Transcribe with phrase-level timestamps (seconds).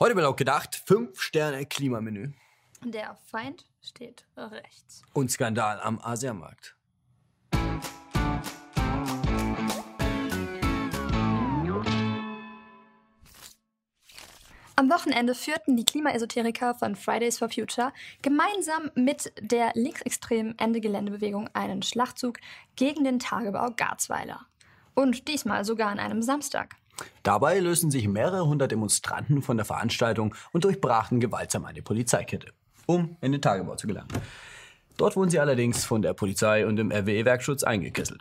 [0.00, 2.30] Heute wird auch gedacht, 5 Sterne Klimamenü.
[2.84, 5.02] Der Feind steht rechts.
[5.12, 6.76] Und Skandal am Asiamarkt.
[14.76, 17.92] Am Wochenende führten die Klimaesoteriker von Fridays for Future
[18.22, 22.38] gemeinsam mit der linksextremen Ende-Gelände-Bewegung einen Schlachtzug
[22.76, 24.46] gegen den Tagebau Garzweiler.
[24.94, 26.76] Und diesmal sogar an einem Samstag.
[27.22, 32.52] Dabei lösten sich mehrere hundert Demonstranten von der Veranstaltung und durchbrachen gewaltsam eine Polizeikette,
[32.86, 34.08] um in den Tagebau zu gelangen.
[34.96, 38.20] Dort wurden sie allerdings von der Polizei und dem RWE-Werkschutz eingekesselt.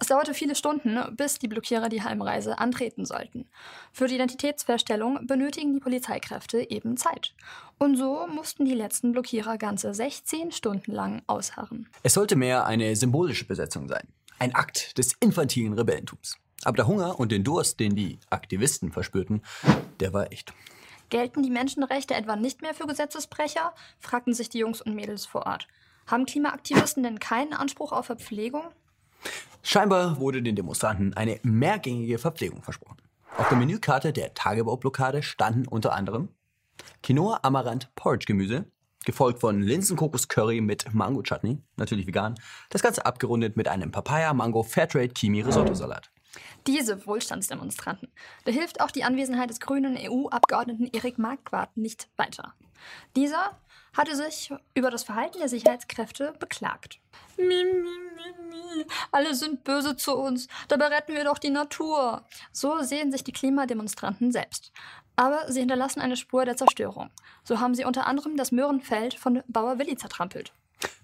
[0.00, 3.46] Es dauerte viele Stunden, bis die Blockierer die Heimreise antreten sollten.
[3.92, 7.34] Für die Identitätsfeststellung benötigen die Polizeikräfte eben Zeit.
[7.78, 11.88] Und so mussten die letzten Blockierer ganze 16 Stunden lang ausharren.
[12.02, 14.08] Es sollte mehr eine symbolische Besetzung sein.
[14.38, 16.38] Ein Akt des infantilen Rebellentums.
[16.64, 19.42] Aber der Hunger und den Durst, den die Aktivisten verspürten,
[20.00, 20.52] der war echt.
[21.08, 23.72] Gelten die Menschenrechte etwa nicht mehr für Gesetzesbrecher?
[23.98, 25.66] fragten sich die Jungs und Mädels vor Ort.
[26.06, 28.64] Haben Klimaaktivisten denn keinen Anspruch auf Verpflegung?
[29.62, 32.98] Scheinbar wurde den Demonstranten eine mehrgängige Verpflegung versprochen.
[33.36, 36.28] Auf der Menükarte der Tagebaublockade standen unter anderem
[37.02, 38.66] Quinoa, Amaranth, Porridge-Gemüse,
[39.04, 42.34] gefolgt von Linsenkokos-Curry mit Mango-Chutney, natürlich vegan.
[42.70, 46.10] Das Ganze abgerundet mit einem Papaya, Mango, Fairtrade, Kimi, Risotto-Salat.
[46.66, 48.10] Diese Wohlstandsdemonstranten.
[48.44, 52.54] Da hilft auch die Anwesenheit des grünen EU-Abgeordneten Erik Marquardt nicht weiter.
[53.16, 53.58] Dieser
[53.96, 57.00] hatte sich über das Verhalten der Sicherheitskräfte beklagt.
[57.36, 57.64] Mi.
[59.10, 60.48] Alle sind böse zu uns.
[60.68, 62.24] Dabei retten wir doch die Natur.
[62.52, 64.72] So sehen sich die Klimademonstranten selbst.
[65.16, 67.10] Aber sie hinterlassen eine Spur der Zerstörung.
[67.42, 70.52] So haben sie unter anderem das Möhrenfeld von Bauer Willi zertrampelt.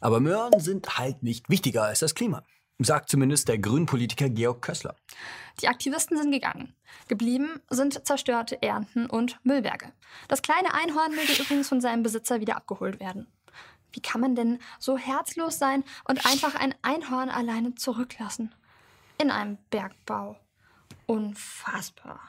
[0.01, 2.45] Aber Möhren sind halt nicht wichtiger als das Klima
[2.79, 4.97] sagt zumindest der Grünpolitiker Georg Kössler.
[5.61, 6.75] Die Aktivisten sind gegangen.
[7.09, 9.93] Geblieben sind zerstörte Ernten und Müllberge.
[10.29, 13.29] Das kleine Einhorn möge übrigens von seinem Besitzer wieder abgeholt werden.
[13.93, 18.53] Wie kann man denn so herzlos sein und einfach ein Einhorn alleine zurücklassen?
[19.19, 20.37] In einem Bergbau.
[21.07, 22.21] Unfassbar.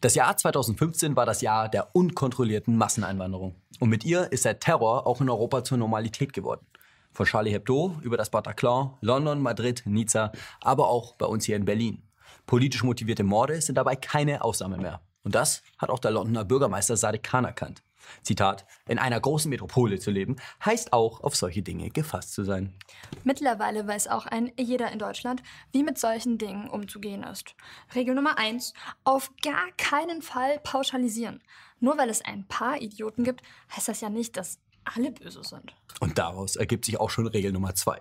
[0.00, 3.54] Das Jahr 2015 war das Jahr der unkontrollierten Masseneinwanderung.
[3.78, 6.66] Und mit ihr ist der Terror auch in Europa zur Normalität geworden.
[7.12, 11.64] Von Charlie Hebdo über das Bataclan, London, Madrid, Nizza, aber auch bei uns hier in
[11.64, 12.02] Berlin.
[12.46, 15.00] Politisch motivierte Morde sind dabei keine Ausnahme mehr.
[15.22, 17.82] Und das hat auch der Londoner Bürgermeister Sadiq Khan erkannt.
[18.22, 22.74] Zitat, in einer großen Metropole zu leben, heißt auch, auf solche Dinge gefasst zu sein.
[23.24, 25.42] Mittlerweile weiß auch ein jeder in Deutschland,
[25.72, 27.54] wie mit solchen Dingen umzugehen ist.
[27.94, 31.42] Regel Nummer eins: Auf gar keinen Fall pauschalisieren.
[31.78, 33.42] Nur weil es ein paar Idioten gibt,
[33.74, 35.74] heißt das ja nicht, dass alle böse sind.
[36.00, 38.00] Und daraus ergibt sich auch schon Regel Nummer zwei.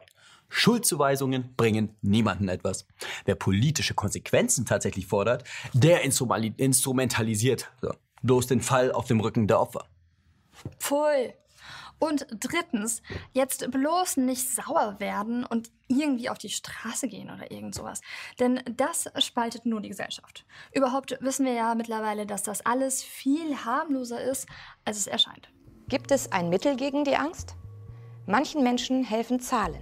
[0.50, 2.88] Schuldzuweisungen bringen niemanden etwas.
[3.26, 9.60] Wer politische Konsequenzen tatsächlich fordert, der instrumentalisiert so, bloß den Fall auf dem Rücken der
[9.62, 9.86] Opfer.
[10.80, 11.34] Pfui.
[12.00, 13.02] Und drittens,
[13.34, 18.00] jetzt bloß nicht sauer werden und irgendwie auf die Straße gehen oder irgend sowas.
[18.40, 20.46] Denn das spaltet nur die Gesellschaft.
[20.74, 24.48] Überhaupt wissen wir ja mittlerweile, dass das alles viel harmloser ist,
[24.86, 25.50] als es erscheint.
[25.90, 27.56] Gibt es ein Mittel gegen die Angst?
[28.28, 29.82] Manchen Menschen helfen Zahlen.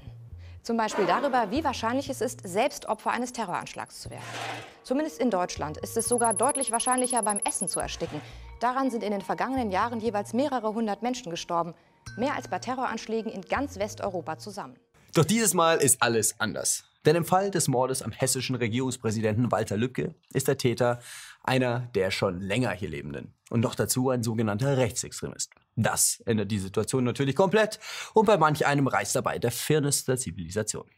[0.64, 4.24] Zum Beispiel darüber, wie wahrscheinlich es ist, selbst Opfer eines Terroranschlags zu werden.
[4.84, 8.22] Zumindest in Deutschland ist es sogar deutlich wahrscheinlicher, beim Essen zu ersticken.
[8.62, 11.74] Daran sind in den vergangenen Jahren jeweils mehrere hundert Menschen gestorben.
[12.16, 14.78] Mehr als bei Terroranschlägen in ganz Westeuropa zusammen.
[15.14, 16.86] Doch dieses Mal ist alles anders.
[17.06, 21.02] Denn im Fall des Mordes am hessischen Regierungspräsidenten Walter Lübcke ist der Täter
[21.44, 23.34] einer der schon länger hier Lebenden.
[23.50, 25.52] Und noch dazu ein sogenannter Rechtsextremist.
[25.78, 27.80] Das ändert die Situation natürlich komplett
[28.16, 30.90] und bei manch einem reißt dabei der Firnis der Zivilisation.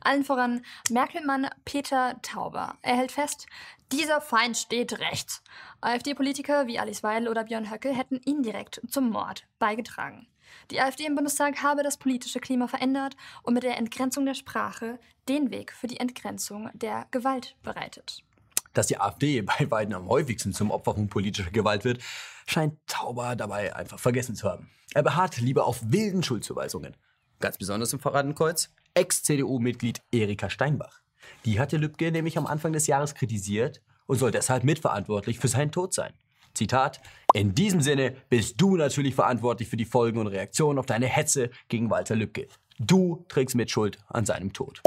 [0.00, 2.76] Allen voran Merkelmann Peter Tauber.
[2.82, 3.46] Er hält fest,
[3.92, 5.42] dieser Feind steht rechts.
[5.80, 10.26] AfD-Politiker wie Alice Weidel oder Björn Höcke hätten indirekt zum Mord beigetragen.
[10.72, 13.14] Die AfD im Bundestag habe das politische Klima verändert
[13.44, 14.98] und mit der Entgrenzung der Sprache
[15.28, 18.24] den Weg für die Entgrenzung der Gewalt bereitet.
[18.72, 22.02] Dass die AfD bei beiden am häufigsten zum Opfer von politischer Gewalt wird,
[22.46, 24.70] scheint Tauber dabei einfach vergessen zu haben.
[24.94, 26.96] Er beharrt lieber auf wilden Schuldzuweisungen.
[27.40, 31.00] Ganz besonders im Verratenkreuz Ex-CDU-Mitglied Erika Steinbach.
[31.44, 35.72] Die hatte Lübcke nämlich am Anfang des Jahres kritisiert und soll deshalb mitverantwortlich für seinen
[35.72, 36.12] Tod sein.
[36.54, 37.00] Zitat,
[37.32, 41.50] in diesem Sinne bist du natürlich verantwortlich für die Folgen und Reaktionen auf deine Hetze
[41.68, 42.48] gegen Walter Lübcke.
[42.78, 44.82] Du trägst Mitschuld an seinem Tod.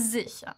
[0.00, 0.54] Sicher.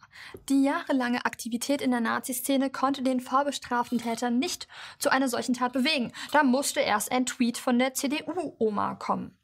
[0.49, 4.69] Die jahrelange Aktivität in der Nazi-Szene konnte den vorbestraften Täter nicht
[4.99, 6.12] zu einer solchen Tat bewegen.
[6.33, 9.37] Da musste erst ein Tweet von der CDU-Oma kommen.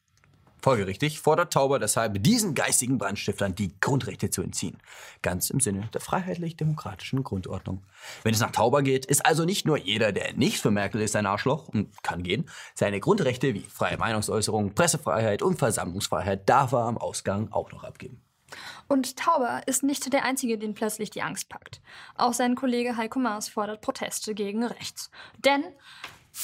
[0.60, 4.78] Folgerichtig fordert Tauber deshalb diesen geistigen Brandstiftern die Grundrechte zu entziehen.
[5.22, 7.84] Ganz im Sinne der freiheitlich-demokratischen Grundordnung.
[8.24, 11.14] Wenn es nach Tauber geht, ist also nicht nur jeder, der nicht für Merkel ist,
[11.14, 12.48] ein Arschloch und kann gehen.
[12.74, 18.20] Seine Grundrechte wie freie Meinungsäußerung, Pressefreiheit und Versammlungsfreiheit darf er am Ausgang auch noch abgeben.
[18.88, 21.80] Und Tauber ist nicht der Einzige, den plötzlich die Angst packt.
[22.16, 25.10] Auch sein Kollege Heiko Maas fordert Proteste gegen rechts.
[25.38, 25.64] Denn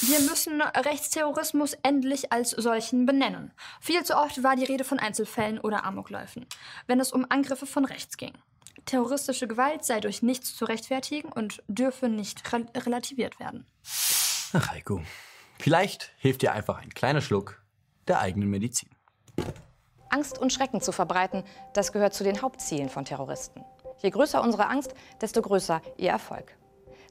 [0.01, 3.53] wir müssen Rechtsterrorismus endlich als solchen benennen.
[3.79, 6.45] Viel zu oft war die Rede von Einzelfällen oder Amokläufen,
[6.87, 8.33] wenn es um Angriffe von rechts ging.
[8.85, 13.65] Terroristische Gewalt sei durch nichts zu rechtfertigen und dürfe nicht re relativiert werden.
[14.53, 15.01] Ach, Heiko,
[15.59, 17.63] vielleicht hilft dir einfach ein kleiner Schluck
[18.07, 18.89] der eigenen Medizin.
[20.15, 23.65] Angst und Schrecken zu verbreiten, das gehört zu den Hauptzielen von Terroristen.
[24.01, 26.55] Je größer unsere Angst, desto größer ihr Erfolg.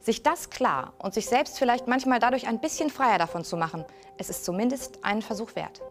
[0.01, 3.85] Sich das klar und sich selbst vielleicht manchmal dadurch ein bisschen freier davon zu machen,
[4.17, 5.83] es ist zumindest einen Versuch wert.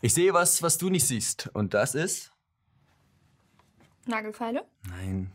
[0.00, 1.50] Ich sehe was, was du nicht siehst.
[1.52, 2.32] Und das ist?
[4.06, 4.64] Nagelfeile?
[4.88, 5.30] Nein.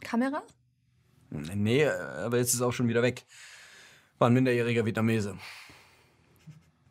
[0.00, 0.42] Kamera?
[1.28, 3.26] Nee, aber jetzt ist es auch schon wieder weg.
[4.18, 5.36] War ein minderjähriger Vietnamese.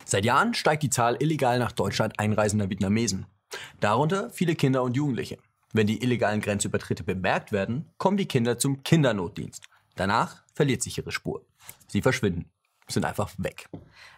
[0.06, 3.26] Seit Jahren steigt die Zahl illegal nach Deutschland einreisender Vietnamesen.
[3.80, 5.38] Darunter viele Kinder und Jugendliche.
[5.74, 9.66] Wenn die illegalen Grenzübertritte bemerkt werden, kommen die Kinder zum Kindernotdienst.
[9.96, 11.46] Danach verliert sich ihre Spur.
[11.88, 12.52] Sie verschwinden,
[12.88, 13.68] sind einfach weg.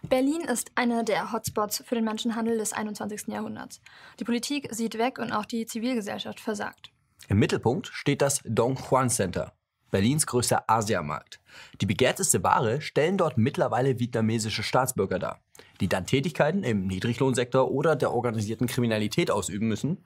[0.02, 3.28] Berlin ist einer der Hotspots für den Menschenhandel des 21.
[3.28, 3.80] Jahrhunderts.
[4.20, 6.90] Die Politik sieht weg und auch die Zivilgesellschaft versagt.
[7.28, 9.52] Im Mittelpunkt steht das Don Juan Center,
[9.90, 11.40] Berlins größter Asiamarkt.
[11.80, 15.40] Die begehrteste Ware stellen dort mittlerweile vietnamesische Staatsbürger dar,
[15.80, 20.04] die dann Tätigkeiten im Niedriglohnsektor oder der organisierten Kriminalität ausüben müssen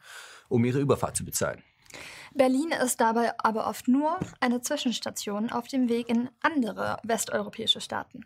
[0.52, 1.62] um ihre Überfahrt zu bezahlen.
[2.34, 8.25] Berlin ist dabei aber oft nur eine Zwischenstation auf dem Weg in andere westeuropäische Staaten.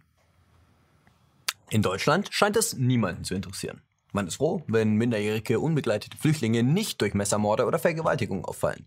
[1.70, 3.82] In Deutschland scheint es niemanden zu interessieren.
[4.12, 8.87] Man ist froh, wenn minderjährige unbegleitete Flüchtlinge nicht durch Messermorde oder Vergewaltigung auffallen.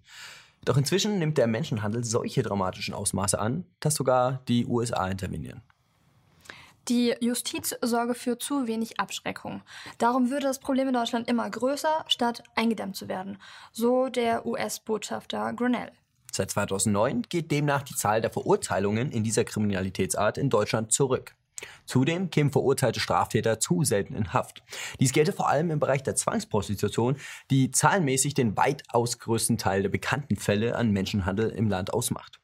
[0.65, 5.61] Doch inzwischen nimmt der Menschenhandel solche dramatischen Ausmaße an, dass sogar die USA intervenieren.
[6.87, 9.61] Die Justiz sorge für zu wenig Abschreckung.
[9.99, 13.37] Darum würde das Problem in Deutschland immer größer, statt eingedämmt zu werden.
[13.71, 15.91] So der US-Botschafter Grinnell.
[16.31, 21.35] Seit 2009 geht demnach die Zahl der Verurteilungen in dieser Kriminalitätsart in Deutschland zurück.
[21.85, 24.63] Zudem kämen verurteilte Straftäter zu selten in Haft.
[24.99, 27.17] Dies gelte vor allem im Bereich der Zwangsprostitution,
[27.49, 32.39] die zahlenmäßig den weitaus größten Teil der bekannten Fälle an Menschenhandel im Land ausmacht.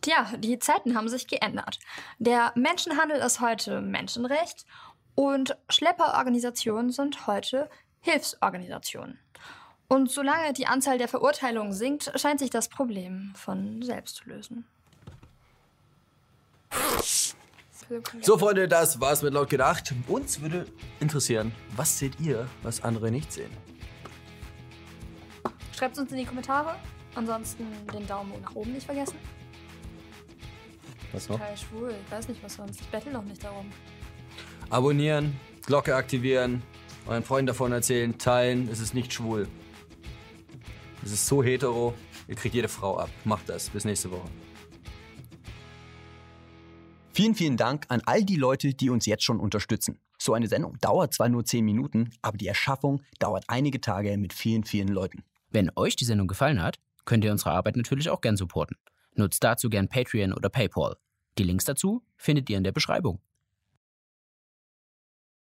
[0.00, 1.78] Tja, die Zeiten haben sich geändert.
[2.18, 4.64] Der Menschenhandel ist heute Menschenrecht
[5.14, 7.68] und Schlepperorganisationen sind heute
[8.00, 9.18] Hilfsorganisationen.
[9.88, 14.66] Und solange die Anzahl der Verurteilungen sinkt, scheint sich das Problem von selbst zu lösen.
[18.20, 19.94] So, Freunde, das war's mit laut gedacht.
[20.06, 20.66] Uns würde
[21.00, 23.50] interessieren, was seht ihr, was andere nicht sehen?
[25.76, 26.76] Schreibt es uns in die Kommentare.
[27.14, 29.16] Ansonsten den Daumen nach oben nicht vergessen.
[31.12, 31.38] Was noch?
[31.38, 31.94] Total schwul.
[32.04, 32.80] Ich weiß nicht, was sonst.
[32.80, 33.70] Ich bettel noch nicht darum.
[34.70, 36.62] Abonnieren, Glocke aktivieren,
[37.06, 38.68] euren Freunden davon erzählen, teilen.
[38.70, 39.48] Es ist nicht schwul.
[41.02, 41.94] Es ist so hetero.
[42.26, 43.08] Ihr kriegt jede Frau ab.
[43.24, 43.70] Macht das.
[43.70, 44.28] Bis nächste Woche.
[47.18, 49.98] Vielen, vielen Dank an all die Leute, die uns jetzt schon unterstützen.
[50.18, 54.32] So eine Sendung dauert zwar nur 10 Minuten, aber die Erschaffung dauert einige Tage mit
[54.32, 55.24] vielen, vielen Leuten.
[55.50, 58.76] Wenn euch die Sendung gefallen hat, könnt ihr unsere Arbeit natürlich auch gern supporten.
[59.16, 60.94] Nutzt dazu gern Patreon oder PayPal.
[61.38, 63.18] Die Links dazu findet ihr in der Beschreibung.